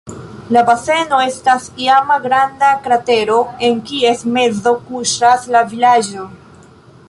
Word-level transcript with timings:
La 0.55 0.61
baseno 0.69 1.19
estas 1.31 1.67
iama 1.87 2.17
granda 2.23 2.71
kratero, 2.87 3.37
en 3.69 3.79
kies 3.91 4.27
mezo 4.39 4.77
kuŝas 4.89 5.49
la 5.57 5.63
vilaĝo. 5.75 6.31